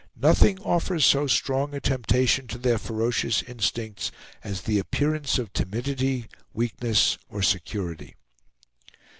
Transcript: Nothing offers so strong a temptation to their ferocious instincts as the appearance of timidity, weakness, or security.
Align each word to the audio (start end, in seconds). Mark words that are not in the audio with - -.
Nothing 0.19 0.59
offers 0.61 1.05
so 1.05 1.27
strong 1.27 1.75
a 1.75 1.79
temptation 1.79 2.47
to 2.47 2.57
their 2.57 2.79
ferocious 2.79 3.43
instincts 3.43 4.11
as 4.43 4.63
the 4.63 4.79
appearance 4.79 5.37
of 5.37 5.53
timidity, 5.53 6.27
weakness, 6.55 7.19
or 7.29 7.43
security. 7.43 8.15